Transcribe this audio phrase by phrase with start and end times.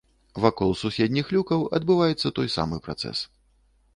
[0.45, 3.23] Вакол суседніх люкаў адбываецца той самы працэс.